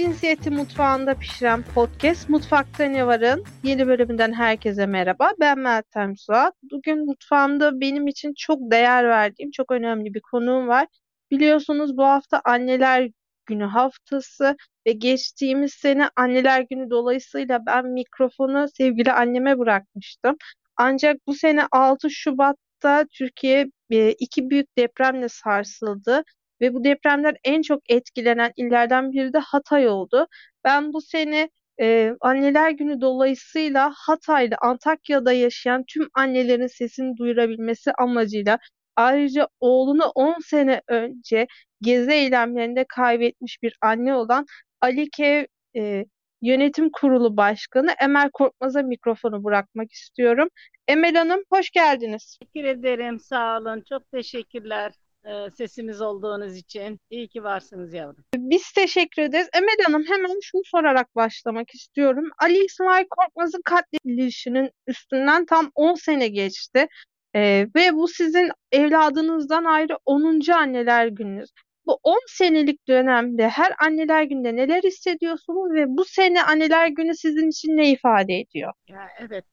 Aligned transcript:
cinsiyeti 0.00 0.50
mutfağında 0.50 1.14
pişiren 1.14 1.62
podcast 1.74 2.28
Mutfakta 2.28 2.84
Ne 2.84 3.06
Var'ın 3.06 3.44
yeni 3.62 3.86
bölümünden 3.86 4.32
herkese 4.32 4.86
merhaba. 4.86 5.32
Ben 5.40 5.58
Meltem 5.58 6.16
Suat. 6.16 6.54
Bugün 6.62 7.06
mutfağımda 7.06 7.80
benim 7.80 8.06
için 8.06 8.34
çok 8.36 8.70
değer 8.70 9.08
verdiğim 9.08 9.50
çok 9.50 9.70
önemli 9.70 10.14
bir 10.14 10.20
konuğum 10.20 10.68
var. 10.68 10.86
Biliyorsunuz 11.30 11.96
bu 11.96 12.04
hafta 12.04 12.40
Anneler 12.44 13.10
Günü 13.46 13.64
haftası 13.64 14.56
ve 14.86 14.92
geçtiğimiz 14.92 15.72
sene 15.72 16.10
Anneler 16.16 16.60
Günü 16.70 16.90
dolayısıyla 16.90 17.66
ben 17.66 17.86
mikrofonu 17.86 18.66
sevgili 18.76 19.12
anneme 19.12 19.58
bırakmıştım. 19.58 20.36
Ancak 20.76 21.16
bu 21.26 21.34
sene 21.34 21.62
6 21.72 22.10
Şubat'ta 22.10 23.04
Türkiye 23.12 23.66
e, 23.90 24.12
iki 24.12 24.50
büyük 24.50 24.78
depremle 24.78 25.28
sarsıldı 25.28 26.24
ve 26.60 26.74
bu 26.74 26.84
depremler 26.84 27.36
en 27.44 27.62
çok 27.62 27.90
etkilenen 27.90 28.52
illerden 28.56 29.12
biri 29.12 29.32
de 29.32 29.38
Hatay 29.38 29.88
oldu. 29.88 30.26
Ben 30.64 30.92
bu 30.92 31.00
sene 31.00 31.50
e, 31.80 32.12
Anneler 32.20 32.70
Günü 32.70 33.00
dolayısıyla 33.00 33.92
Hatay'da, 33.96 34.56
Antakya'da 34.62 35.32
yaşayan 35.32 35.84
tüm 35.88 36.08
annelerin 36.14 36.66
sesini 36.66 37.16
duyurabilmesi 37.16 37.92
amacıyla 37.98 38.58
ayrıca 38.96 39.48
oğlunu 39.60 40.04
10 40.14 40.36
sene 40.40 40.82
önce 40.88 41.46
gezi 41.82 42.10
eylemlerinde 42.10 42.84
kaybetmiş 42.88 43.62
bir 43.62 43.76
anne 43.82 44.14
olan 44.14 44.46
Ali 44.80 45.10
Kev 45.10 45.44
e, 45.76 46.04
Yönetim 46.42 46.90
Kurulu 46.92 47.36
Başkanı 47.36 47.94
Emel 48.02 48.30
Korkmaz'a 48.30 48.82
mikrofonu 48.82 49.44
bırakmak 49.44 49.92
istiyorum. 49.92 50.48
Emel 50.88 51.14
Hanım 51.14 51.42
hoş 51.50 51.70
geldiniz. 51.70 52.38
Teşekkür 52.40 52.64
ederim, 52.64 53.20
sağ 53.20 53.58
olun. 53.58 53.82
Çok 53.88 54.10
teşekkürler 54.10 54.92
e, 55.24 55.50
sesimiz 55.50 56.00
olduğunuz 56.00 56.56
için. 56.56 57.00
İyi 57.10 57.28
ki 57.28 57.44
varsınız 57.44 57.94
yavrum. 57.94 58.24
Biz 58.36 58.72
teşekkür 58.72 59.22
ederiz. 59.22 59.48
Emel 59.54 59.76
Hanım 59.86 60.04
hemen 60.08 60.38
şunu 60.42 60.62
sorarak 60.64 61.16
başlamak 61.16 61.74
istiyorum. 61.74 62.30
Ali 62.38 62.64
İsmail 62.64 63.06
Korkmaz'ın 63.10 63.62
katledilişinin 63.64 64.70
üstünden 64.86 65.46
tam 65.46 65.70
10 65.74 65.94
sene 65.94 66.28
geçti. 66.28 66.88
Ee, 67.34 67.66
ve 67.76 67.94
bu 67.94 68.08
sizin 68.08 68.50
evladınızdan 68.72 69.64
ayrı 69.64 69.98
10. 70.06 70.52
anneler 70.52 71.06
gününüz. 71.06 71.50
Bu 71.86 71.98
10 72.02 72.20
senelik 72.26 72.88
dönemde 72.88 73.48
her 73.48 73.72
anneler 73.80 74.22
günde 74.22 74.56
neler 74.56 74.82
hissediyorsunuz 74.82 75.74
ve 75.74 75.84
bu 75.88 76.04
sene 76.04 76.42
anneler 76.42 76.88
günü 76.88 77.14
sizin 77.14 77.48
için 77.48 77.76
ne 77.76 77.90
ifade 77.90 78.34
ediyor? 78.34 78.72
Ya, 78.88 79.08
evet, 79.18 79.44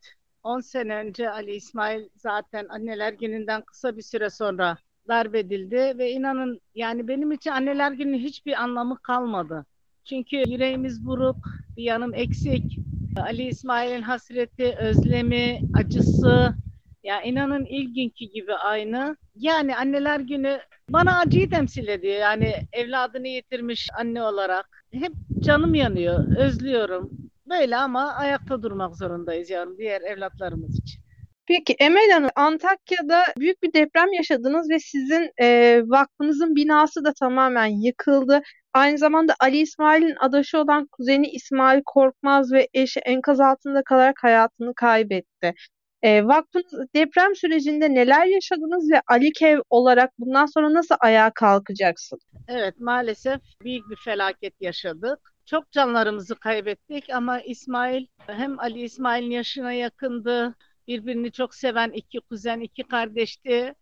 10 0.43 0.59
sene 0.59 0.95
önce 0.95 1.29
Ali 1.29 1.55
İsmail 1.55 2.09
zaten 2.15 2.67
anneler 2.69 3.13
gününden 3.13 3.61
kısa 3.61 3.97
bir 3.97 4.01
süre 4.01 4.29
sonra 4.29 4.77
darbedildi 5.07 5.93
ve 5.97 6.11
inanın 6.11 6.61
yani 6.75 7.07
benim 7.07 7.31
için 7.31 7.51
anneler 7.51 7.91
günü 7.91 8.17
hiçbir 8.17 8.63
anlamı 8.63 8.97
kalmadı. 9.01 9.65
Çünkü 10.05 10.35
yüreğimiz 10.37 11.05
buruk, 11.05 11.37
bir 11.77 11.83
yanım 11.83 12.13
eksik. 12.13 12.77
Ali 13.21 13.43
İsmail'in 13.43 14.01
hasreti, 14.01 14.75
özlemi, 14.79 15.59
acısı 15.73 16.55
ya 17.03 17.21
inanın 17.21 17.65
ilk 17.65 17.95
günkü 17.95 18.25
gibi 18.25 18.53
aynı. 18.53 19.17
Yani 19.35 19.75
anneler 19.75 20.19
günü 20.19 20.59
bana 20.89 21.17
acıyı 21.17 21.49
temsil 21.49 21.87
ediyor. 21.87 22.15
Yani 22.15 22.53
evladını 22.73 23.27
yitirmiş 23.27 23.89
anne 23.99 24.23
olarak. 24.23 24.83
Hep 24.91 25.11
canım 25.39 25.75
yanıyor, 25.75 26.37
özlüyorum. 26.37 27.11
Böyle 27.49 27.77
ama 27.77 28.13
ayakta 28.13 28.63
durmak 28.63 28.95
zorundayız 28.95 29.49
yavrum 29.49 29.77
diğer 29.77 30.01
evlatlarımız 30.01 30.79
için. 30.79 31.06
Peki 31.47 31.75
Emel 31.79 32.11
Hanım, 32.11 32.29
Antakya'da 32.35 33.23
büyük 33.37 33.63
bir 33.63 33.73
deprem 33.73 34.13
yaşadınız 34.13 34.69
ve 34.69 34.79
sizin 34.79 35.31
e, 35.41 35.81
vakfınızın 35.85 36.55
binası 36.55 37.05
da 37.05 37.13
tamamen 37.13 37.65
yıkıldı. 37.65 38.41
Aynı 38.73 38.97
zamanda 38.97 39.35
Ali 39.39 39.57
İsmail'in 39.57 40.15
adaşı 40.19 40.59
olan 40.59 40.87
kuzeni 40.91 41.27
İsmail 41.27 41.81
Korkmaz 41.85 42.51
ve 42.51 42.67
eşi 42.73 42.99
enkaz 42.99 43.39
altında 43.39 43.83
kalarak 43.83 44.23
hayatını 44.23 44.73
kaybetti. 44.75 45.53
E, 46.01 46.23
vakfınız 46.23 46.87
deprem 46.95 47.35
sürecinde 47.35 47.93
neler 47.93 48.25
yaşadınız 48.25 48.91
ve 48.91 49.01
Ali 49.07 49.31
Kev 49.31 49.59
olarak 49.69 50.11
bundan 50.19 50.45
sonra 50.45 50.73
nasıl 50.73 50.95
ayağa 50.99 51.31
kalkacaksın? 51.35 52.19
Evet, 52.47 52.79
maalesef 52.79 53.41
büyük 53.61 53.89
bir 53.89 53.95
felaket 53.95 54.53
yaşadık. 54.61 55.19
Çok 55.45 55.71
canlarımızı 55.71 56.35
kaybettik 56.35 57.09
ama 57.13 57.41
İsmail 57.41 58.05
hem 58.27 58.59
Ali 58.59 58.81
İsmail'in 58.81 59.31
yaşına 59.31 59.73
yakındı, 59.73 60.55
birbirini 60.87 61.31
çok 61.31 61.55
seven 61.55 61.91
iki 61.91 62.19
kuzen, 62.19 62.59
iki 62.59 62.83
kardeşti, 62.83 63.75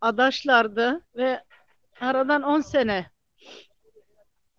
adaşlardı 0.00 1.06
ve 1.16 1.44
aradan 2.00 2.42
10 2.42 2.60
sene 2.60 3.10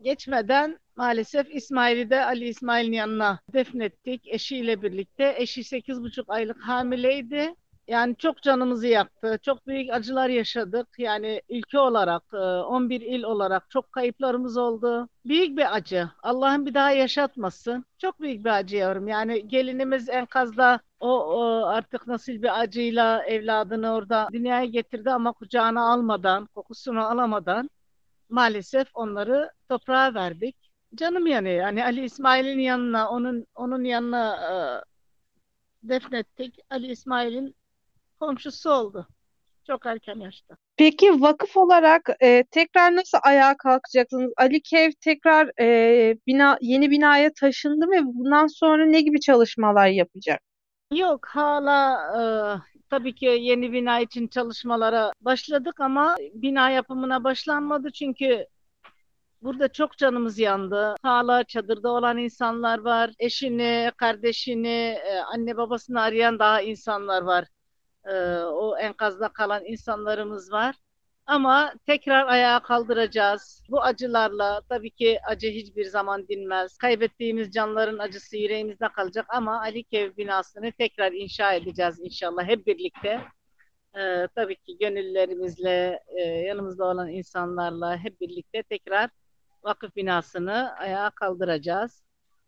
geçmeden 0.02 0.80
maalesef 0.96 1.56
İsmail'i 1.56 2.10
de 2.10 2.26
Ali 2.26 2.48
İsmail'in 2.48 2.92
yanına 2.92 3.40
defnettik 3.54 4.28
eşiyle 4.28 4.82
birlikte. 4.82 5.36
Eşi 5.38 5.64
8,5 5.64 6.24
aylık 6.28 6.62
hamileydi. 6.62 7.56
Yani 7.88 8.16
çok 8.18 8.42
canımızı 8.42 8.88
yaktı. 8.88 9.40
Çok 9.42 9.68
büyük 9.68 9.94
acılar 9.94 10.30
yaşadık. 10.30 10.88
Yani 10.98 11.42
ülke 11.50 11.80
olarak, 11.80 12.34
11 12.34 13.02
e, 13.02 13.06
il 13.06 13.24
olarak 13.24 13.70
çok 13.70 13.92
kayıplarımız 13.92 14.58
oldu. 14.58 15.10
Büyük 15.26 15.58
bir 15.58 15.76
acı. 15.76 16.10
Allah'ın 16.24 16.66
bir 16.66 16.74
daha 16.74 16.92
yaşatmasın. 16.92 17.86
Çok 17.98 18.22
büyük 18.22 18.46
bir 18.46 18.50
acı 18.50 18.76
yavrum. 18.78 19.08
Yani 19.08 19.48
gelinimiz 19.48 20.10
enkazda 20.10 20.80
o, 21.00 21.10
o 21.10 21.66
artık 21.66 22.08
nasıl 22.08 22.34
bir 22.34 22.60
acıyla 22.62 23.24
evladını 23.24 23.94
orada 23.94 24.28
dünyaya 24.34 24.66
getirdi 24.66 25.12
ama 25.12 25.32
kucağına 25.32 25.92
almadan, 25.92 26.46
kokusunu 26.46 27.06
alamadan 27.06 27.70
maalesef 28.30 28.88
onları 28.94 29.52
toprağa 29.70 30.14
verdik. 30.14 30.56
Canım 30.96 31.28
yanıyor. 31.28 31.56
Yani 31.56 31.84
Ali 31.86 32.04
İsmail'in 32.04 32.60
yanına, 32.60 33.10
onun 33.10 33.48
onun 33.56 33.84
yanına 33.84 34.36
e, 35.84 35.90
defnettik. 35.90 36.60
Ali 36.70 36.88
İsmail'in 36.92 37.56
komşusu 38.26 38.70
oldu. 38.70 39.08
Çok 39.68 39.86
erken 39.86 40.20
yaşta. 40.20 40.56
Peki 40.78 41.22
vakıf 41.22 41.58
olarak 41.58 42.10
e, 42.22 42.44
tekrar 42.52 42.96
nasıl 42.96 43.18
ayağa 43.24 43.58
kalkacaksınız? 43.58 44.34
Ali 44.38 44.62
Kev 44.62 44.92
tekrar 45.02 45.52
e, 45.62 46.18
bina 46.28 46.58
yeni 46.62 46.92
binaya 46.92 47.34
taşındı 47.34 47.86
ve 47.92 48.06
bundan 48.06 48.48
sonra 48.48 48.86
ne 48.86 49.02
gibi 49.02 49.20
çalışmalar 49.20 49.88
yapacak? 49.88 50.42
Yok 50.94 51.26
hala 51.26 52.00
e, 52.18 52.22
tabii 52.90 53.16
ki 53.16 53.26
yeni 53.26 53.74
bina 53.74 54.00
için 54.00 54.28
çalışmalara 54.28 55.12
başladık 55.22 55.80
ama 55.80 56.16
bina 56.34 56.70
yapımına 56.70 57.24
başlanmadı 57.24 57.92
çünkü 57.92 58.48
Burada 59.44 59.68
çok 59.68 59.98
canımız 59.98 60.40
yandı. 60.40 60.96
Hala 61.02 61.44
çadırda 61.44 61.90
olan 61.90 62.18
insanlar 62.18 62.80
var. 62.80 63.12
Eşini, 63.20 63.92
kardeşini, 63.98 64.98
e, 65.06 65.20
anne 65.20 65.58
babasını 65.58 66.02
arayan 66.02 66.40
daha 66.40 66.62
insanlar 66.62 67.22
var. 67.22 67.48
E, 68.06 68.14
o 68.44 68.78
enkazda 68.78 69.30
kalan 69.30 69.66
insanlarımız 69.66 70.52
var. 70.52 70.76
Ama 71.26 71.74
tekrar 71.86 72.28
ayağa 72.28 72.60
kaldıracağız. 72.64 73.64
Bu 73.70 73.82
acılarla 73.82 74.62
tabii 74.70 74.92
ki 74.92 75.20
acı 75.28 75.48
hiçbir 75.48 75.86
zaman 75.86 76.28
dinmez. 76.28 76.78
Kaybettiğimiz 76.78 77.52
canların 77.52 78.00
acısı 78.00 78.38
yüreğimizde 78.38 78.88
kalacak 78.90 79.26
ama 79.30 79.62
Ali 79.62 79.84
Kev 79.84 80.18
binasını 80.18 80.72
tekrar 80.72 81.12
inşa 81.12 81.54
edeceğiz 81.54 82.00
inşallah 82.00 82.44
hep 82.44 82.68
birlikte. 82.68 83.22
Ee, 83.98 84.28
tabii 84.36 84.56
ki 84.56 84.78
gönüllerimizle, 84.78 86.00
e, 86.08 86.22
yanımızda 86.22 86.86
olan 86.86 87.10
insanlarla 87.10 87.98
hep 87.98 88.22
birlikte 88.22 88.64
tekrar 88.64 89.10
vakıf 89.64 89.96
binasını 89.96 90.74
ayağa 90.78 91.10
kaldıracağız. 91.10 92.04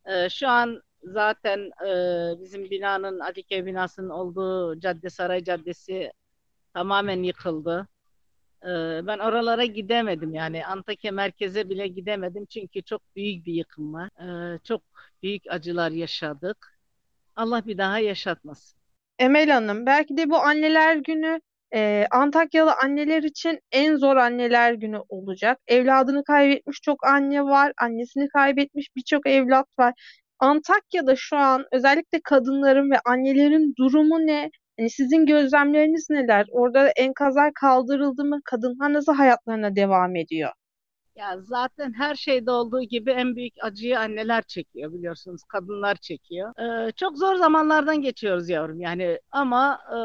Ee, 0.05 0.29
şu 0.29 0.47
an 0.47 0.81
zaten 1.05 1.59
e, 1.59 1.89
bizim 2.41 2.69
binanın 2.69 3.19
Adike 3.19 3.65
binasının 3.65 4.09
olduğu 4.09 4.79
cadde 4.79 5.09
Saray 5.09 5.43
Caddesi 5.43 6.11
tamamen 6.73 7.23
yıkıldı. 7.23 7.87
Ee, 8.63 9.01
ben 9.07 9.19
oralara 9.19 9.65
gidemedim 9.65 10.33
yani 10.33 10.65
Antakya 10.65 11.11
merkeze 11.11 11.69
bile 11.69 11.87
gidemedim 11.87 12.45
çünkü 12.45 12.81
çok 12.81 13.01
büyük 13.15 13.45
bir 13.45 13.53
yıkım 13.53 13.93
var. 13.93 14.09
Ee, 14.19 14.59
çok 14.63 14.81
büyük 15.23 15.43
acılar 15.49 15.91
yaşadık. 15.91 16.77
Allah 17.35 17.65
bir 17.65 17.77
daha 17.77 17.99
yaşatmasın. 17.99 18.79
Emel 19.19 19.49
Hanım, 19.49 19.85
belki 19.85 20.17
de 20.17 20.29
bu 20.29 20.37
anneler 20.37 20.95
günü 20.95 21.41
ee, 21.73 22.07
Antakyalı 22.11 22.73
anneler 22.73 23.23
için 23.23 23.59
en 23.71 23.95
zor 23.95 24.15
anneler 24.15 24.73
günü 24.73 24.99
olacak. 25.09 25.59
Evladını 25.67 26.23
kaybetmiş 26.23 26.81
çok 26.81 27.07
anne 27.07 27.43
var, 27.43 27.73
annesini 27.81 28.27
kaybetmiş 28.29 28.95
birçok 28.95 29.27
evlat 29.27 29.67
var. 29.79 29.93
Antakya'da 30.39 31.15
şu 31.15 31.37
an 31.37 31.65
özellikle 31.71 32.19
kadınların 32.23 32.91
ve 32.91 32.95
annelerin 33.05 33.73
durumu 33.79 34.19
ne? 34.19 34.49
Yani 34.77 34.89
sizin 34.89 35.25
gözlemleriniz 35.25 36.07
neler? 36.09 36.45
Orada 36.51 36.89
enkazlar 36.89 37.53
kaldırıldı 37.53 38.23
mı? 38.25 38.39
Kadınlar 38.45 38.93
nasıl 38.93 39.13
hayatlarına 39.13 39.75
devam 39.75 40.15
ediyor? 40.15 40.51
Ya 41.15 41.37
zaten 41.41 41.93
her 41.93 42.15
şeyde 42.15 42.51
olduğu 42.51 42.81
gibi 42.81 43.11
en 43.11 43.35
büyük 43.35 43.53
acıyı 43.61 43.99
anneler 43.99 44.41
çekiyor 44.43 44.93
biliyorsunuz. 44.93 45.43
Kadınlar 45.43 45.95
çekiyor. 45.95 46.53
Ee, 46.87 46.91
çok 46.91 47.17
zor 47.17 47.35
zamanlardan 47.35 48.01
geçiyoruz 48.01 48.49
yavrum 48.49 48.81
yani 48.81 49.19
ama 49.31 49.79
e, 49.91 49.95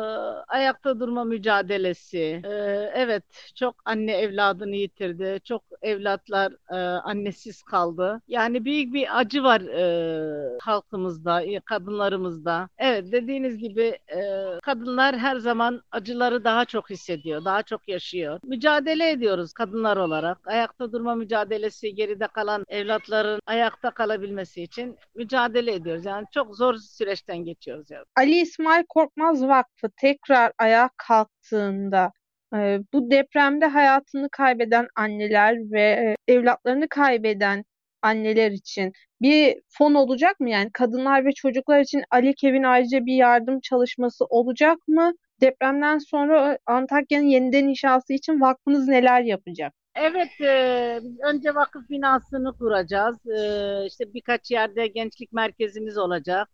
ayakta 0.53 1.01
durma 1.01 1.25
mücadelesi. 1.25 2.41
E, 2.45 2.51
evet 2.95 3.25
çok 3.55 3.75
anne 3.85 4.13
evladını 4.13 4.77
yitirdi. 4.77 5.41
Çok 5.45 5.63
evlatlar 5.83 6.53
e, 6.71 6.77
annesiz 7.01 7.63
kaldı. 7.63 8.21
Yani 8.29 8.65
büyük 8.65 8.95
bir 8.95 9.19
acı 9.21 9.43
var 9.43 9.61
e, 9.61 10.59
halkımızda, 10.63 11.43
e, 11.43 11.61
kadınlarımızda. 11.61 12.69
Evet 12.79 13.13
dediğiniz 13.13 13.59
gibi 13.59 13.99
e, 14.17 14.21
kadınlar 14.63 15.19
her 15.19 15.37
zaman 15.37 15.83
acıları 15.93 16.45
daha 16.45 16.65
çok 16.65 16.91
hissediyor, 16.91 17.45
daha 17.45 17.63
çok 17.63 17.89
yaşıyor. 17.89 18.41
Mücadele 18.45 19.11
ediyoruz 19.11 19.53
kadınlar 19.53 19.97
olarak. 19.97 20.39
Ayakta 20.47 20.93
durma 21.01 21.15
mücadelesi, 21.15 21.95
geride 21.95 22.27
kalan 22.27 22.65
evlatların 22.69 23.41
ayakta 23.47 23.91
kalabilmesi 23.91 24.63
için 24.63 24.97
mücadele 25.15 25.73
ediyoruz. 25.75 26.05
Yani 26.05 26.27
çok 26.35 26.57
zor 26.57 26.75
süreçten 26.75 27.39
geçiyoruz. 27.39 27.91
Yani. 27.91 28.05
Ali 28.17 28.41
İsmail 28.41 28.85
Korkmaz 28.89 29.43
Vakfı 29.43 29.91
tekrar 29.97 30.53
ayağa 30.59 30.91
kalktığında 30.97 32.13
e, 32.55 32.79
bu 32.93 33.11
depremde 33.11 33.67
hayatını 33.67 34.29
kaybeden 34.33 34.89
anneler 34.97 35.57
ve 35.73 35.81
e, 36.29 36.33
evlatlarını 36.33 36.89
kaybeden 36.89 37.65
anneler 38.03 38.51
için 38.51 38.93
bir 39.23 39.63
fon 39.69 39.95
olacak 39.95 40.41
mı? 40.41 40.51
Yani 40.51 40.71
kadınlar 40.73 41.25
ve 41.25 41.33
çocuklar 41.33 41.81
için 41.81 42.03
Ali 42.11 42.35
Kevin 42.35 42.63
ayrıca 42.63 43.07
bir 43.07 43.15
yardım 43.15 43.61
çalışması 43.61 44.25
olacak 44.25 44.79
mı? 44.89 45.13
Depremden 45.41 45.99
sonra 45.99 46.59
Antakya'nın 46.67 47.27
yeniden 47.27 47.65
inşası 47.65 48.13
için 48.13 48.41
vakfınız 48.41 48.89
neler 48.89 49.23
yapacak? 49.23 49.80
Evet, 49.95 50.41
e, 50.41 51.01
önce 51.25 51.55
vakıf 51.55 51.91
binasını 51.91 52.59
kuracağız. 52.59 53.17
E, 53.27 53.87
işte 53.87 54.15
birkaç 54.15 54.51
yerde 54.51 54.87
gençlik 54.87 55.33
merkezimiz 55.33 55.99
olacak. 55.99 56.49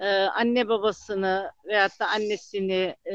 E, 0.00 0.06
anne 0.08 0.68
babasını 0.68 1.50
veyahut 1.66 2.00
da 2.00 2.08
annesini, 2.08 2.96
e, 3.12 3.14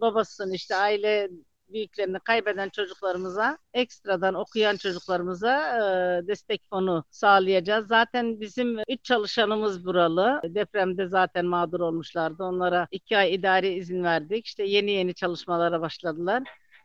babasını 0.00 0.54
işte 0.54 0.76
aile 0.76 1.28
büyüklerini 1.68 2.18
kaybeden 2.20 2.68
çocuklarımıza 2.68 3.58
ekstradan 3.74 4.34
okuyan 4.34 4.76
çocuklarımıza 4.76 5.78
e, 6.22 6.26
destek 6.26 6.62
fonu 6.70 7.04
sağlayacağız. 7.10 7.86
Zaten 7.86 8.40
bizim 8.40 8.78
üç 8.88 9.04
çalışanımız 9.04 9.84
buralı. 9.86 10.40
Depremde 10.44 11.06
zaten 11.08 11.46
mağdur 11.46 11.80
olmuşlardı. 11.80 12.44
Onlara 12.44 12.88
iki 12.90 13.16
ay 13.18 13.34
idari 13.34 13.68
izin 13.74 14.04
verdik. 14.04 14.46
İşte 14.46 14.64
yeni 14.64 14.90
yeni 14.90 15.14
çalışmalara 15.14 15.80
başladılar 15.80 16.42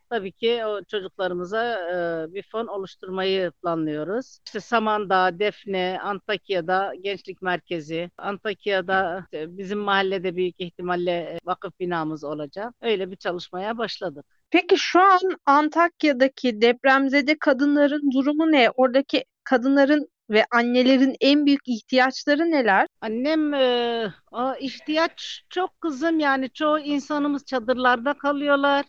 tabii 0.10 0.32
ki 0.32 0.66
o 0.66 0.84
çocuklarımıza 0.84 1.74
e, 1.74 2.34
bir 2.34 2.44
fon 2.44 2.68
oluşturmayı 2.68 3.52
planlıyoruz. 3.52 4.40
İşte 4.46 4.60
Samandağ, 4.60 5.40
Defne, 5.40 6.00
Antakya'da 6.04 6.94
gençlik 7.02 7.42
merkezi, 7.42 8.12
Antakya'da 8.18 9.24
işte 9.26 9.58
bizim 9.58 9.80
mahallede 9.80 10.36
büyük 10.36 10.56
ihtimalle 10.60 11.40
vakıf 11.46 11.80
binamız 11.80 12.24
olacak. 12.24 12.74
Öyle 12.82 13.12
bir 13.12 13.16
çalışmaya 13.16 13.78
başladık. 13.78 14.26
Peki 14.52 14.78
şu 14.78 15.00
an 15.00 15.20
Antakya'daki 15.46 16.62
depremzede 16.62 17.40
kadınların 17.40 18.12
durumu 18.12 18.52
ne? 18.52 18.70
Oradaki 18.70 19.26
kadınların 19.44 20.08
ve 20.30 20.46
annelerin 20.52 21.16
en 21.22 21.46
büyük 21.46 21.68
ihtiyaçları 21.68 22.52
neler? 22.52 22.88
Annem 23.02 23.54
e, 23.54 24.14
ihtiyaç 24.60 25.44
çok 25.50 25.82
kızım 25.82 26.20
yani 26.20 26.50
çoğu 26.50 26.80
insanımız 26.80 27.46
çadırlarda 27.46 28.14
kalıyorlar. 28.14 28.86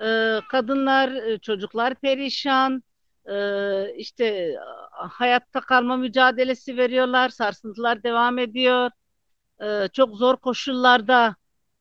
E, 0.00 0.40
kadınlar, 0.50 1.12
e, 1.12 1.38
çocuklar 1.38 1.94
perişan. 1.94 2.82
E, 3.26 3.94
işte 3.96 4.56
hayatta 4.90 5.60
kalma 5.60 5.96
mücadelesi 5.96 6.76
veriyorlar. 6.76 7.28
Sarsıntılar 7.28 8.02
devam 8.02 8.38
ediyor. 8.38 8.90
E, 9.62 9.88
çok 9.92 10.16
zor 10.16 10.36
koşullarda 10.36 11.36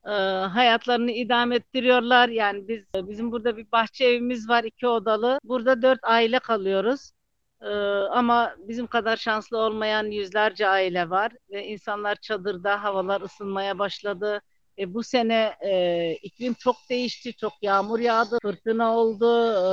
e, 0.05 0.11
hayatlarını 0.53 1.11
idame 1.11 1.55
ettiriyorlar. 1.55 2.29
Yani 2.29 2.67
biz 2.67 2.83
bizim 2.95 3.31
burada 3.31 3.57
bir 3.57 3.71
bahçe 3.71 4.05
evimiz 4.05 4.49
var, 4.49 4.63
iki 4.63 4.87
odalı. 4.87 5.39
Burada 5.43 5.81
dört 5.81 5.99
aile 6.03 6.39
kalıyoruz. 6.39 7.11
E, 7.61 7.69
ama 8.11 8.55
bizim 8.57 8.87
kadar 8.87 9.17
şanslı 9.17 9.57
olmayan 9.57 10.05
yüzlerce 10.05 10.67
aile 10.67 11.09
var 11.09 11.31
ve 11.51 11.67
insanlar 11.67 12.15
çadırda, 12.15 12.83
havalar 12.83 13.21
ısınmaya 13.21 13.79
başladı. 13.79 14.41
E, 14.79 14.93
bu 14.93 15.03
sene 15.03 15.53
e, 15.65 16.13
iklim 16.21 16.53
çok 16.53 16.75
değişti, 16.89 17.33
çok 17.33 17.53
yağmur 17.61 17.99
yağdı, 17.99 18.37
fırtına 18.41 18.97
oldu. 18.97 19.53
E, 19.53 19.63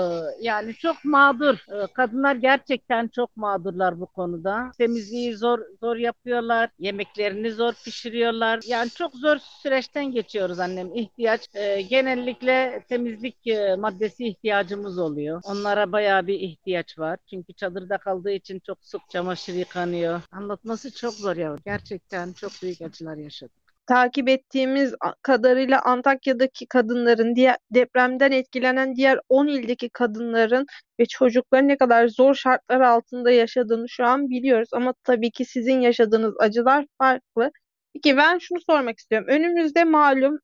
yani 0.41 0.75
çok 0.75 1.05
mağdur. 1.05 1.55
E, 1.55 1.87
kadınlar 1.87 2.35
gerçekten 2.35 3.09
çok 3.09 3.37
mağdurlar 3.37 4.01
bu 4.01 4.07
konuda. 4.07 4.71
Temizliği 4.79 5.37
zor 5.37 5.59
zor 5.81 5.97
yapıyorlar, 5.97 6.71
yemeklerini 6.79 7.53
zor 7.53 7.73
pişiriyorlar. 7.85 8.61
Yani 8.67 8.91
çok 8.91 9.15
zor 9.15 9.37
süreçten 9.63 10.13
geçiyoruz 10.13 10.59
annem. 10.59 10.95
İhtiyaç 10.95 11.49
e, 11.55 11.83
genellikle 11.83 12.85
temizlik 12.89 13.47
e, 13.47 13.77
maddesi 13.77 14.27
ihtiyacımız 14.27 14.99
oluyor. 14.99 15.41
Onlara 15.45 15.93
bayağı 15.93 16.27
bir 16.27 16.41
ihtiyaç 16.41 16.99
var. 16.99 17.19
Çünkü 17.31 17.53
çadırda 17.53 17.99
kaldığı 17.99 18.33
için 18.33 18.59
çok 18.59 18.79
sık 18.85 19.11
çamaşır 19.11 19.55
yıkanıyor. 19.55 20.21
Anlatması 20.33 20.95
çok 20.95 21.15
zor 21.15 21.37
ya. 21.37 21.57
Gerçekten 21.65 22.33
çok 22.33 22.53
büyük 22.63 22.83
acılar 22.83 23.17
yaşadık 23.17 23.70
takip 23.91 24.29
ettiğimiz 24.29 24.95
kadarıyla 25.23 25.83
Antakya'daki 25.83 26.67
kadınların, 26.67 27.37
diğer 27.37 27.57
depremden 27.71 28.33
etkilenen 28.33 28.97
diğer 28.97 29.19
10 29.29 29.47
ildeki 29.47 29.91
kadınların 29.91 30.67
ve 31.01 31.07
çocukların 31.07 31.69
ne 31.69 31.77
kadar 31.77 32.09
zor 32.09 32.35
şartlar 32.35 32.81
altında 32.81 33.31
yaşadığını 33.31 33.89
şu 33.89 34.05
an 34.05 34.29
biliyoruz. 34.31 34.69
Ama 34.73 34.95
tabii 35.05 35.31
ki 35.31 35.45
sizin 35.45 35.81
yaşadığınız 35.81 36.35
acılar 36.41 36.87
farklı. 36.99 37.51
Peki 37.95 38.17
ben 38.17 38.39
şunu 38.39 38.59
sormak 38.71 38.99
istiyorum. 38.99 39.29
Önümüzde 39.31 39.85
malum 39.85 40.39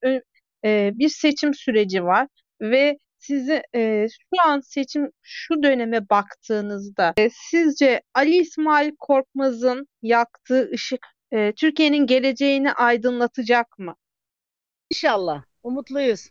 e, 0.64 0.90
bir 0.94 1.08
seçim 1.08 1.54
süreci 1.54 2.04
var 2.04 2.28
ve 2.60 2.98
sizi 3.18 3.62
e, 3.74 4.06
şu 4.10 4.50
an 4.50 4.60
seçim 4.60 5.10
şu 5.22 5.62
döneme 5.62 6.08
baktığınızda 6.10 7.14
e, 7.16 7.30
sizce 7.50 8.02
Ali 8.14 8.36
İsmail 8.36 8.92
Korkmaz'ın 8.98 9.88
yaktığı 10.02 10.70
ışık 10.74 11.15
e, 11.32 11.52
Türkiye'nin 11.52 12.06
geleceğini 12.06 12.72
aydınlatacak 12.72 13.78
mı? 13.78 13.96
İnşallah. 14.90 15.42
Umutluyuz. 15.62 16.30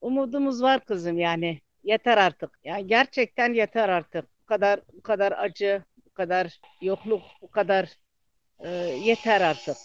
Umudumuz 0.00 0.62
var 0.62 0.84
kızım 0.84 1.18
yani. 1.18 1.60
Yeter 1.84 2.18
artık. 2.18 2.58
Yani 2.64 2.86
gerçekten 2.86 3.54
yeter 3.54 3.88
artık. 3.88 4.24
Bu 4.42 4.46
kadar 4.46 4.80
bu 4.92 5.02
kadar 5.02 5.32
acı, 5.32 5.84
bu 6.06 6.10
kadar 6.10 6.60
yokluk, 6.80 7.22
bu 7.42 7.50
kadar 7.50 7.88
e, 8.58 8.68
yeter 9.04 9.40
artık. 9.40 9.76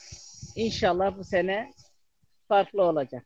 İnşallah 0.56 1.18
bu 1.18 1.24
sene 1.24 1.72
farklı 2.48 2.84
olacak. 2.84 3.26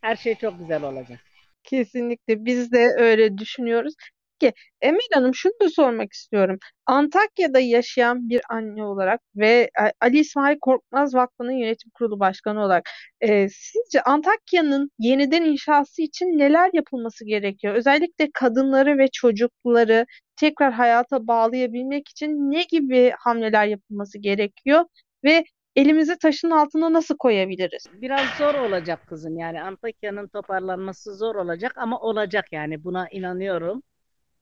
Her 0.00 0.16
şey 0.16 0.34
çok 0.34 0.58
güzel 0.58 0.82
olacak. 0.82 1.20
Kesinlikle 1.62 2.44
biz 2.44 2.72
de 2.72 2.88
öyle 2.98 3.38
düşünüyoruz. 3.38 3.94
Peki 4.40 4.54
Emel 4.80 5.00
Hanım 5.14 5.34
şunu 5.34 5.52
da 5.62 5.68
sormak 5.68 6.12
istiyorum. 6.12 6.58
Antakya'da 6.86 7.60
yaşayan 7.60 8.28
bir 8.28 8.40
anne 8.50 8.84
olarak 8.84 9.20
ve 9.36 9.70
e, 9.80 9.92
Ali 10.00 10.18
İsmail 10.18 10.58
Korkmaz 10.60 11.14
Vakfı'nın 11.14 11.52
yönetim 11.52 11.90
kurulu 11.94 12.20
başkanı 12.20 12.64
olarak 12.64 12.88
e, 13.20 13.48
sizce 13.48 14.02
Antakya'nın 14.02 14.90
yeniden 14.98 15.42
inşası 15.42 16.02
için 16.02 16.26
neler 16.26 16.70
yapılması 16.72 17.24
gerekiyor? 17.24 17.74
Özellikle 17.74 18.30
kadınları 18.34 18.98
ve 18.98 19.08
çocukları 19.08 20.06
tekrar 20.36 20.72
hayata 20.72 21.26
bağlayabilmek 21.26 22.08
için 22.08 22.28
ne 22.30 22.62
gibi 22.62 23.12
hamleler 23.18 23.66
yapılması 23.66 24.18
gerekiyor 24.18 24.84
ve 25.24 25.44
elimizi 25.76 26.18
taşın 26.18 26.50
altına 26.50 26.92
nasıl 26.92 27.16
koyabiliriz? 27.16 27.86
Biraz 27.92 28.26
zor 28.38 28.54
olacak 28.54 29.06
kızım 29.06 29.38
yani 29.38 29.62
Antakya'nın 29.62 30.28
toparlanması 30.28 31.16
zor 31.16 31.34
olacak 31.34 31.72
ama 31.76 32.00
olacak 32.00 32.44
yani 32.52 32.84
buna 32.84 33.08
inanıyorum. 33.08 33.82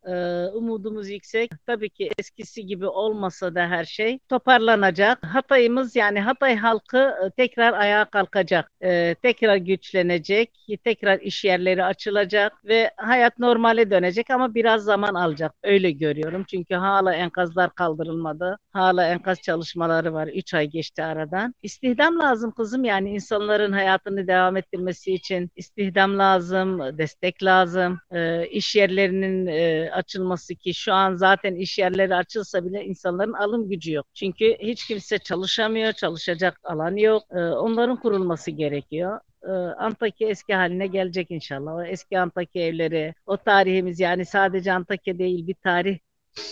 Ee, 0.07 0.47
umudumuz 0.55 1.11
yüksek. 1.11 1.51
Tabii 1.67 1.91
ki 1.91 2.11
eskisi 2.19 2.67
gibi 2.67 2.87
olmasa 2.87 3.55
da 3.55 3.69
her 3.69 3.85
şey 3.85 4.19
toparlanacak. 4.29 5.19
Hatay'ımız 5.27 5.97
yani 5.97 6.21
Hatay 6.21 6.57
halkı 6.57 6.99
e, 6.99 7.31
tekrar 7.37 7.73
ayağa 7.73 8.05
kalkacak. 8.05 8.71
Ee, 8.83 9.15
tekrar 9.23 9.57
güçlenecek. 9.57 10.51
Tekrar 10.85 11.21
iş 11.21 11.45
yerleri 11.45 11.85
açılacak 11.85 12.65
ve 12.65 12.91
hayat 12.97 13.39
normale 13.39 13.91
dönecek 13.91 14.31
ama 14.31 14.55
biraz 14.55 14.85
zaman 14.85 15.15
alacak. 15.15 15.53
Öyle 15.63 15.91
görüyorum. 15.91 16.45
Çünkü 16.45 16.75
hala 16.75 17.15
enkazlar 17.15 17.75
kaldırılmadı. 17.75 18.59
Hala 18.71 19.09
enkaz 19.09 19.41
çalışmaları 19.41 20.13
var. 20.13 20.27
3 20.29 20.55
ay 20.55 20.67
geçti 20.67 21.03
aradan. 21.05 21.55
İstihdam 21.63 22.19
lazım 22.19 22.51
kızım 22.51 22.85
yani 22.85 23.11
insanların 23.11 23.73
hayatını 23.73 24.27
devam 24.27 24.57
ettirmesi 24.57 25.15
için 25.15 25.51
istihdam 25.57 26.19
lazım, 26.19 26.99
destek 26.99 27.43
lazım. 27.45 27.99
Ee, 28.13 28.47
iş 28.47 28.77
yerlerinin 28.77 29.47
e, 29.47 29.88
açılması 29.93 30.55
ki 30.55 30.75
şu 30.75 30.93
an 30.93 31.15
zaten 31.15 31.55
iş 31.55 31.79
yerleri 31.79 32.15
açılsa 32.15 32.65
bile 32.65 32.85
insanların 32.85 33.33
alım 33.33 33.69
gücü 33.69 33.93
yok. 33.93 34.07
Çünkü 34.15 34.57
hiç 34.61 34.87
kimse 34.87 35.19
çalışamıyor, 35.19 35.93
çalışacak 35.93 36.61
alan 36.65 36.97
yok. 36.97 37.23
Ee, 37.31 37.39
onların 37.39 37.97
kurulması 37.97 38.51
gerekiyor. 38.51 39.21
Ee, 39.43 39.51
Antakya 39.79 40.29
eski 40.29 40.55
haline 40.55 40.87
gelecek 40.87 41.31
inşallah. 41.31 41.75
O 41.75 41.83
eski 41.83 42.19
Antakya 42.19 42.67
evleri, 42.67 43.15
o 43.27 43.37
tarihimiz 43.37 44.01
yani 44.01 44.25
sadece 44.25 44.73
Antakya 44.73 45.19
değil 45.19 45.47
bir 45.47 45.55
tarih 45.55 45.99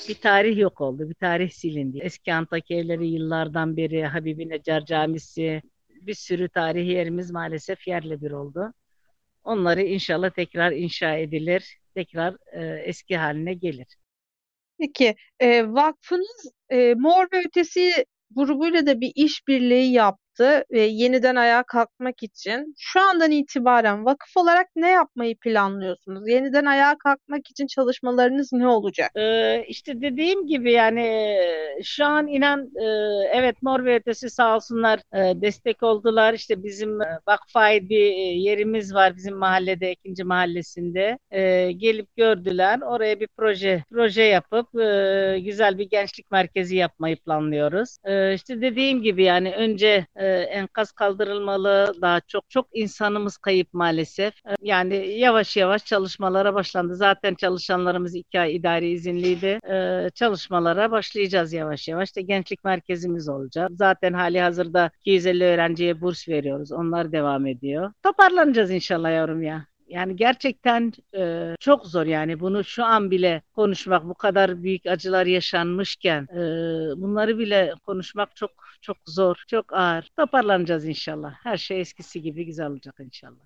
Bir 0.09 0.15
tarih 0.15 0.59
yok 0.59 0.81
oldu, 0.81 1.09
bir 1.09 1.15
tarih 1.15 1.51
silindi. 1.51 1.99
Eski 1.99 2.35
Antakya 2.35 2.79
evleri 2.79 3.07
yıllardan 3.07 3.77
beri 3.77 4.05
Habibi 4.05 4.49
Necar 4.49 4.85
Camisi, 4.85 5.63
bir 5.91 6.15
sürü 6.15 6.49
tarihi 6.49 6.89
yerimiz 6.89 7.31
maalesef 7.31 7.89
yerle 7.89 8.21
bir 8.21 8.31
oldu. 8.31 8.73
Onları 9.47 9.83
inşallah 9.83 10.31
tekrar 10.31 10.73
inşa 10.73 11.17
edilir, 11.17 11.79
tekrar 11.95 12.37
e, 12.53 12.83
eski 12.85 13.17
haline 13.17 13.55
gelir. 13.55 13.87
Peki, 14.79 15.17
e, 15.41 15.69
vakfınız 15.69 16.53
e, 16.71 16.95
Mor 16.95 17.27
ve 17.33 17.45
Ötesi 17.47 18.05
grubuyla 18.31 18.87
da 18.87 19.01
bir 19.01 19.13
işbirliği 19.15 19.93
yaptı 19.93 20.26
ve 20.45 20.81
yeniden 20.81 21.37
ayağa 21.37 21.63
kalkmak 21.63 22.23
için. 22.23 22.75
Şu 22.79 23.01
andan 23.01 23.31
itibaren 23.31 24.05
vakıf 24.05 24.37
olarak 24.37 24.67
ne 24.77 24.91
yapmayı 24.91 25.37
planlıyorsunuz? 25.39 26.29
Yeniden 26.29 26.65
ayağa 26.65 26.99
kalkmak 26.99 27.51
için 27.51 27.67
çalışmalarınız 27.67 28.53
ne 28.53 28.69
olacak? 28.69 29.11
Ee, 29.17 29.65
işte 29.69 30.01
dediğim 30.01 30.47
gibi 30.47 30.73
yani 30.73 31.01
e, 31.01 31.83
şu 31.83 32.05
an 32.05 32.27
inan 32.27 32.71
e, 32.77 32.85
evet 33.33 33.63
Mor 33.63 33.85
ve 33.85 33.97
Ötesi 33.97 34.31
sağ 34.31 34.57
olsunlar 34.57 35.01
e, 35.15 35.41
destek 35.41 35.83
oldular. 35.83 36.35
İşte 36.35 36.65
bizim 36.65 37.03
e, 37.03 37.19
vakfa 37.29 37.61
ait 37.61 37.89
bir 37.91 38.01
e, 38.01 38.21
yerimiz 38.21 38.95
var 38.95 39.17
bizim 39.17 39.37
mahallede 39.37 39.93
ikinci 39.93 40.25
mahallesinde. 40.25 41.19
E, 41.31 41.73
gelip 41.73 42.17
gördüler. 42.17 42.81
Oraya 42.81 43.21
bir 43.21 43.29
proje 43.37 43.85
proje 43.91 44.23
yapıp 44.23 44.81
e, 44.81 45.41
güzel 45.41 45.79
bir 45.79 45.89
gençlik 45.91 46.31
merkezi 46.31 46.77
yapmayı 46.77 47.17
planlıyoruz. 47.17 47.99
E, 48.05 48.35
işte 48.35 48.61
dediğim 48.61 49.03
gibi 49.03 49.25
yani 49.25 49.55
önce 49.55 50.07
e, 50.17 50.26
enkaz 50.51 50.93
kaldırılmalı. 50.93 51.95
Daha 52.03 52.21
çok 52.21 52.51
çok 52.51 52.67
insanımız 52.73 53.37
kayıp 53.37 53.75
maalesef. 53.75 54.35
E, 54.47 54.55
yani 54.63 54.97
yavaş 55.19 55.57
yavaş 55.57 55.85
çalışmalara 55.85 56.55
başlandı. 56.55 56.95
Zaten 56.97 57.35
çalışanlarımız 57.35 58.15
iki 58.15 58.41
ay 58.41 58.57
idari 58.57 58.91
izinliydi. 58.91 59.61
E, 59.71 60.11
çalışmalara 60.15 60.91
başlayacağız 60.91 61.53
yavaş 61.53 61.89
yavaş. 61.89 62.09
İşte 62.09 62.23
gençlik 62.23 62.65
merkezimiz 62.65 63.29
olacak. 63.29 63.71
Zaten 63.75 64.13
hali 64.13 64.41
hazırda 64.41 64.91
250 65.05 65.45
öğrenciye 65.45 66.01
burs 66.01 66.29
veriyoruz. 66.29 66.73
Onlar 66.73 67.13
devam 67.13 67.47
ediyor. 67.47 67.93
Toparlanacağız 68.03 68.71
inşallah 68.71 69.11
yavrum 69.11 69.43
ya. 69.43 69.67
Yani 69.87 70.17
gerçekten 70.17 70.93
e, 71.17 71.55
çok 71.61 71.87
zor 71.87 72.07
yani 72.07 72.41
bunu 72.41 72.65
şu 72.65 72.85
an 72.85 73.11
bile 73.11 73.43
konuşmak 73.55 74.05
bu 74.05 74.15
kadar 74.15 74.63
büyük 74.63 74.87
acılar 74.87 75.27
yaşanmışken 75.27 76.23
e, 76.23 76.37
bunları 77.03 77.39
bile 77.39 77.75
konuşmak 77.87 78.37
çok 78.37 78.51
çok 78.81 78.97
zor, 79.07 79.45
çok 79.47 79.73
ağır. 79.73 80.11
Toparlanacağız 80.17 80.85
inşallah. 80.85 81.35
Her 81.43 81.57
şey 81.57 81.81
eskisi 81.81 82.23
gibi 82.23 82.47
güzel 82.47 82.67
olacak 82.67 82.95
inşallah. 83.01 83.45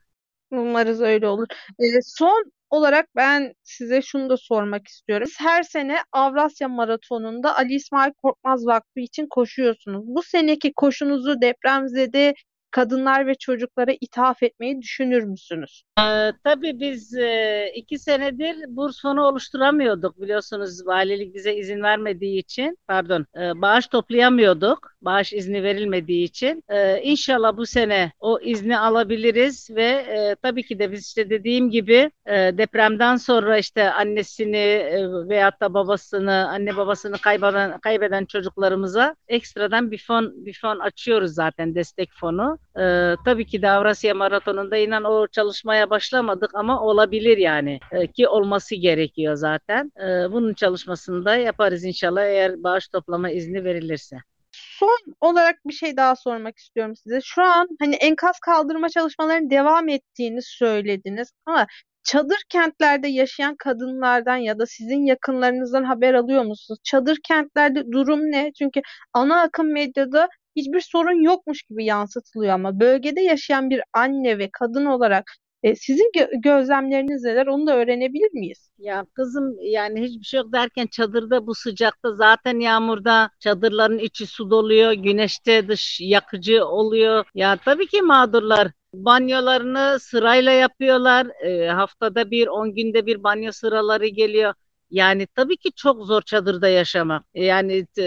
Umarız 0.51 1.01
öyle 1.01 1.29
olur. 1.29 1.47
E, 1.79 1.85
son 2.03 2.53
olarak 2.71 3.09
ben 3.17 3.55
size 3.63 4.03
şunu 4.03 4.31
da 4.31 4.37
sormak 4.37 4.89
istiyorum. 4.89 5.27
Siz 5.27 5.41
her 5.41 5.63
sene 5.63 5.97
Avrasya 6.13 6.69
Maratonu'nda 6.69 7.57
Ali 7.57 7.75
İsmail 7.75 8.13
Korkmaz 8.23 8.67
Vakfı 8.67 9.01
için 9.01 9.27
koşuyorsunuz. 9.31 10.05
Bu 10.07 10.23
seneki 10.23 10.73
koşunuzu 10.73 11.41
depremzede 11.41 12.35
kadınlar 12.71 13.27
ve 13.27 13.35
çocuklara 13.35 13.93
ithaf 14.01 14.43
etmeyi 14.43 14.83
düşünür 14.83 15.23
müsünüz? 15.23 15.83
Ee, 16.01 16.33
tabii 16.45 16.81
biz 16.81 17.15
e, 17.15 17.73
iki 17.75 17.99
senedir 17.99 18.57
burs 18.69 19.03
fonu 19.03 19.23
oluşturamıyorduk 19.23 20.21
biliyorsunuz 20.21 20.87
valilik 20.87 21.35
bize 21.35 21.55
izin 21.55 21.83
vermediği 21.83 22.39
için 22.39 22.79
pardon 22.89 23.27
e, 23.37 23.61
bağış 23.63 23.87
toplayamıyorduk 23.87 24.91
bağış 25.03 25.33
izni 25.33 25.63
verilmediği 25.63 26.25
için 26.25 26.65
e, 26.69 27.03
inşallah 27.03 27.57
bu 27.57 27.67
sene 27.67 28.13
o 28.21 28.41
izni 28.41 28.79
alabiliriz 28.79 29.71
ve 29.71 29.85
e, 29.85 30.37
tabii 30.43 30.63
ki 30.63 30.79
de 30.79 30.93
biz 30.93 31.07
işte 31.07 31.31
dediğim 31.31 31.71
gibi 31.71 32.11
e, 32.27 32.33
depremden 32.59 33.17
sonra 33.17 33.59
işte 33.59 33.93
annesini 33.93 34.57
e, 34.57 35.09
veyahut 35.29 35.61
da 35.61 35.75
babasını 35.75 36.49
anne 36.49 36.77
babasını 36.77 37.19
kaybeden 37.19 37.79
kaybeden 37.79 38.25
çocuklarımıza 38.25 39.17
ekstradan 39.29 39.91
bir 39.91 40.05
fon 40.07 40.47
bir 40.47 40.59
fon 40.63 40.79
açıyoruz 40.79 41.35
zaten 41.35 41.75
destek 41.75 42.11
fonu. 42.13 42.59
E, 42.77 43.15
tabii 43.25 43.47
ki 43.47 43.63
de 43.63 43.71
Avrasya 43.71 44.15
Maratonu'nda 44.15 44.77
inan 44.77 45.05
o 45.05 45.27
çalışmaya 45.27 45.91
başlamadık 45.91 46.51
ama 46.55 46.81
olabilir 46.81 47.39
yani 47.39 47.81
e, 47.93 48.07
ki 48.07 48.29
olması 48.29 48.75
gerekiyor 48.75 49.35
zaten. 49.35 49.93
E, 49.97 50.33
bunun 50.33 50.55
çalışmasını 50.55 51.25
da 51.25 51.37
yaparız 51.37 51.85
inşallah 51.85 52.23
eğer 52.23 52.63
bağış 52.63 52.89
toplama 52.89 53.31
izni 53.31 53.65
verilirse. 53.65 54.17
Son 54.53 54.99
olarak 55.21 55.57
bir 55.67 55.73
şey 55.73 55.97
daha 55.97 56.17
sormak 56.17 56.59
istiyorum 56.59 56.97
size. 56.97 57.21
Şu 57.25 57.43
an 57.43 57.69
hani 57.81 57.95
enkaz 57.95 58.39
kaldırma 58.39 58.89
çalışmalarının 58.89 59.51
devam 59.51 59.89
ettiğini 59.89 60.43
söylediniz 60.43 61.33
ama 61.47 61.67
çadır 62.03 62.39
kentlerde 62.49 63.09
yaşayan 63.09 63.57
kadınlardan 63.57 64.37
ya 64.37 64.59
da 64.59 64.67
sizin 64.67 65.07
yakınlarınızdan 65.07 65.85
haber 65.85 66.15
alıyor 66.15 66.45
musunuz? 66.45 66.81
Çadır 66.83 67.19
kentlerde 67.29 67.93
durum 67.93 68.21
ne? 68.21 68.53
Çünkü 68.59 68.81
ana 69.13 69.41
akım 69.41 69.73
medyada 69.73 70.29
hiçbir 70.57 70.81
sorun 70.81 71.23
yokmuş 71.23 71.63
gibi 71.63 71.85
yansıtılıyor 71.85 72.53
ama 72.55 72.81
bölgede 72.81 73.21
yaşayan 73.21 73.71
bir 73.71 73.83
anne 73.93 74.39
ve 74.39 74.51
kadın 74.53 74.85
olarak 74.85 75.33
e, 75.63 75.75
sizin 75.77 76.11
gö- 76.17 76.41
gözlemleriniz 76.43 77.25
neler? 77.25 77.47
Onu 77.47 77.67
da 77.67 77.77
öğrenebilir 77.77 78.33
miyiz? 78.33 78.71
Ya 78.79 79.07
kızım 79.15 79.57
yani 79.61 80.03
hiçbir 80.03 80.25
şey 80.25 80.41
yok 80.41 80.53
derken 80.53 80.87
çadırda 80.87 81.47
bu 81.47 81.55
sıcakta 81.55 82.15
zaten 82.15 82.61
yağmurda 82.61 83.31
çadırların 83.41 83.99
içi 83.99 84.27
su 84.27 84.51
doluyor, 84.51 84.93
güneşte 84.93 85.69
dış 85.69 86.01
yakıcı 86.01 86.67
oluyor. 86.67 87.25
Ya 87.35 87.57
tabii 87.65 87.87
ki 87.87 88.03
mağdurlar. 88.03 88.69
Banyolarını 88.95 89.99
sırayla 90.01 90.53
yapıyorlar. 90.53 91.27
E, 91.45 91.69
haftada 91.69 92.31
bir, 92.31 92.47
on 92.47 92.75
günde 92.75 93.07
bir 93.07 93.23
banyo 93.23 93.53
sıraları 93.53 94.07
geliyor. 94.07 94.55
Yani 94.91 95.27
tabii 95.27 95.57
ki 95.57 95.73
çok 95.73 96.05
zor 96.07 96.23
çadırda 96.23 96.69
yaşamak. 96.69 97.25
Yani 97.35 97.87
e, 97.99 98.05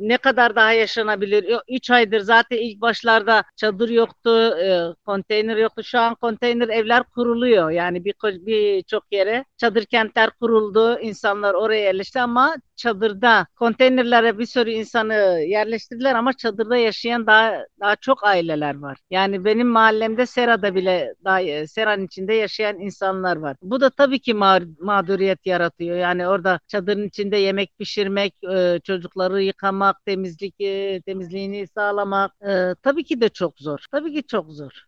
ne 0.00 0.16
kadar 0.18 0.56
daha 0.56 0.72
yaşanabilir? 0.72 1.56
Üç 1.68 1.90
aydır 1.90 2.20
zaten 2.20 2.56
ilk 2.56 2.80
başlarda 2.80 3.44
çadır 3.56 3.88
yoktu, 3.88 4.30
e, 4.58 4.80
konteyner 5.06 5.56
yoktu. 5.56 5.82
Şu 5.84 5.98
an 5.98 6.14
konteyner 6.14 6.68
evler 6.68 7.02
kuruluyor. 7.02 7.70
Yani 7.70 8.04
bir 8.04 8.14
birçok 8.24 9.04
yere 9.12 9.44
çadır 9.56 9.84
kentler 9.84 10.30
kuruldu. 10.30 10.98
İnsanlar 11.00 11.54
oraya 11.54 11.80
yerleşti 11.82 12.20
ama 12.20 12.56
çadırda 12.76 13.46
konteynerlere 13.56 14.38
bir 14.38 14.46
sürü 14.46 14.70
insanı 14.70 15.14
yerleştirdiler 15.48 16.14
ama 16.14 16.32
çadırda 16.32 16.76
yaşayan 16.76 17.26
daha 17.26 17.64
daha 17.80 17.96
çok 17.96 18.24
aileler 18.24 18.74
var. 18.78 18.98
Yani 19.10 19.44
benim 19.44 19.68
mahallemde 19.68 20.26
Sera'da 20.26 20.74
bile 20.74 21.14
daha 21.24 21.66
Sera'nın 21.66 22.06
içinde 22.06 22.34
yaşayan 22.34 22.78
insanlar 22.80 23.36
var. 23.36 23.56
Bu 23.62 23.80
da 23.80 23.90
tabii 23.90 24.20
ki 24.20 24.34
ma 24.34 24.60
mağduriyet 24.80 25.46
yaratıyor. 25.46 25.96
Yani 25.96 26.28
orada 26.28 26.60
çadırın 26.68 27.08
içinde 27.08 27.36
yemek 27.36 27.78
pişirmek, 27.78 28.34
e, 28.54 28.80
çocukları 28.84 29.42
yıkamak, 29.42 30.04
temizlik 30.06 30.60
e, 30.60 31.00
temizliğini 31.06 31.66
sağlamak 31.66 32.32
e, 32.48 32.74
tabii 32.82 33.04
ki 33.04 33.20
de 33.20 33.28
çok 33.28 33.58
zor. 33.58 33.78
Tabii 33.92 34.12
ki 34.14 34.26
çok 34.26 34.50
zor. 34.52 34.84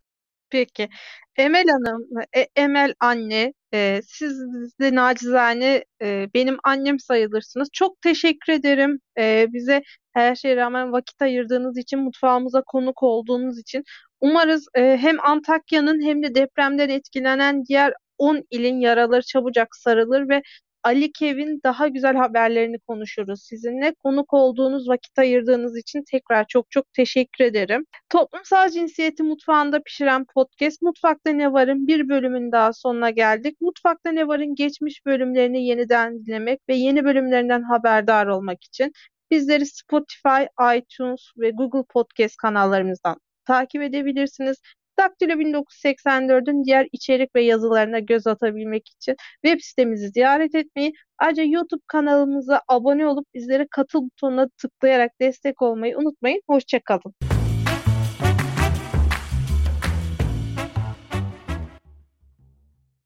Peki. 0.51 0.89
Emel 1.37 1.65
Hanım, 1.69 2.09
e, 2.37 2.47
Emel 2.57 2.95
anne, 3.01 3.53
e, 3.77 4.01
siz 4.07 4.39
de 4.81 4.95
nacizane 4.95 5.85
e, 6.03 6.29
benim 6.35 6.57
annem 6.65 7.01
sayılırsınız. 7.01 7.69
Çok 7.73 8.03
teşekkür 8.03 8.53
ederim 8.53 9.01
e, 9.19 9.47
bize 9.53 9.83
her 10.13 10.35
şeye 10.35 10.57
rağmen 10.57 10.93
vakit 10.93 11.23
ayırdığınız 11.23 11.79
için, 11.79 11.99
mutfağımıza 11.99 12.63
konuk 12.63 13.03
olduğunuz 13.03 13.59
için. 13.59 13.85
Umarız 14.21 14.69
e, 14.75 14.97
hem 15.01 15.17
Antakya'nın 15.21 16.03
hem 16.03 16.23
de 16.23 16.35
depremden 16.35 16.89
etkilenen 16.89 17.65
diğer 17.65 17.93
10 18.19 18.43
ilin 18.51 18.81
yaraları 18.81 19.23
çabucak 19.23 19.77
sarılır 19.77 20.29
ve 20.29 20.43
Ali 20.87 21.13
Kevin 21.13 21.61
daha 21.65 21.89
güzel 21.89 22.17
haberlerini 22.17 22.79
konuşuruz 22.79 23.43
sizinle. 23.43 23.95
Konuk 23.95 24.35
olduğunuz, 24.35 24.89
vakit 24.89 25.19
ayırdığınız 25.19 25.79
için 25.79 26.05
tekrar 26.11 26.47
çok 26.49 26.71
çok 26.71 26.93
teşekkür 26.93 27.45
ederim. 27.45 27.87
Toplumsal 28.09 28.69
cinsiyeti 28.69 29.23
mutfağında 29.23 29.83
pişiren 29.83 30.27
podcast 30.35 30.83
Mutfakta 30.83 31.31
Ne 31.31 31.53
Var'ın 31.53 31.87
bir 31.87 32.09
bölümün 32.09 32.53
daha 32.53 32.73
sonuna 32.73 33.11
geldik. 33.11 33.61
Mutfakta 33.61 34.13
Ne 34.13 34.29
Var'ın 34.29 34.55
geçmiş 34.55 35.07
bölümlerini 35.07 35.67
yeniden 35.67 36.27
dinlemek 36.27 36.61
ve 36.69 36.75
yeni 36.75 37.05
bölümlerinden 37.05 37.63
haberdar 37.63 38.27
olmak 38.27 38.65
için 38.65 38.93
bizleri 39.31 39.67
Spotify, 39.67 40.43
iTunes 40.77 41.21
ve 41.39 41.51
Google 41.51 41.85
Podcast 41.89 42.37
kanallarımızdan 42.37 43.17
takip 43.45 43.83
edebilirsiniz. 43.83 44.57
Daktilo 44.99 45.33
1984'ün 45.33 46.65
diğer 46.65 46.89
içerik 46.93 47.35
ve 47.35 47.43
yazılarına 47.43 47.99
göz 47.99 48.27
atabilmek 48.27 48.89
için 48.89 49.17
web 49.45 49.61
sitemizi 49.61 50.09
ziyaret 50.09 50.55
etmeyi, 50.55 50.93
ayrıca 51.19 51.43
YouTube 51.43 51.83
kanalımıza 51.87 52.61
abone 52.69 53.07
olup 53.07 53.27
bizlere 53.35 53.67
katıl 53.71 54.03
butonuna 54.03 54.49
tıklayarak 54.49 55.21
destek 55.21 55.63
olmayı 55.63 55.99
unutmayın. 55.99 56.43
Hoşçakalın. 56.49 57.36